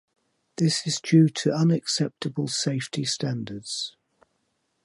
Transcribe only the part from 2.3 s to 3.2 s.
safety